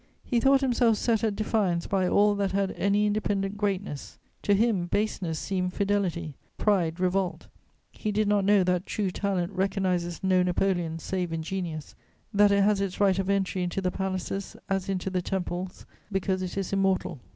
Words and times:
He 0.23 0.39
thought 0.39 0.61
himself 0.61 0.97
set 0.97 1.23
at 1.23 1.35
defiance 1.35 1.85
by 1.85 2.07
all 2.07 2.33
that 2.33 2.53
had 2.53 2.71
any 2.71 3.05
independent 3.05 3.55
greatness; 3.55 4.17
to 4.41 4.55
him 4.55 4.87
baseness 4.87 5.37
seemed 5.37 5.73
fidelity, 5.73 6.33
pride 6.57 6.99
revolt: 6.99 7.45
he 7.91 8.11
did 8.11 8.27
not 8.27 8.43
know 8.43 8.63
that 8.63 8.87
true 8.87 9.11
talent 9.11 9.53
recognises 9.53 10.23
no 10.23 10.41
Napoleons 10.41 11.03
save 11.03 11.31
in 11.31 11.43
genius, 11.43 11.93
that 12.33 12.51
it 12.51 12.63
has 12.63 12.81
its 12.81 12.99
right 12.99 13.19
of 13.19 13.29
entry 13.29 13.61
into 13.61 13.79
the 13.79 13.91
palaces 13.91 14.55
as 14.67 14.89
into 14.89 15.11
the 15.11 15.21
temples, 15.21 15.85
because 16.11 16.41
it 16.41 16.57
is 16.57 16.73
immortal. 16.73 17.19